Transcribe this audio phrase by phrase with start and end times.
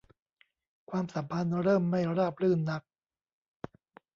[0.89, 2.81] ความสัมพันธ์เริ่มไม่ราบรื่นนัก